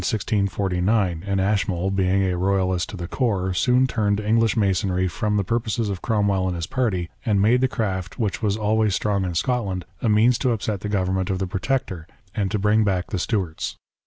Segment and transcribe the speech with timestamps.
[0.01, 4.19] was decapitated in 16 49, and Ashmole being a Kojalist to the core, soon turned
[4.19, 8.41] English Masonry from the purposes of Cromwell and his party, and made the craft, which
[8.41, 12.49] was always strong in Scotland, a means to upset the Government of the Protector and
[12.49, 13.75] to bring back the Stuarts.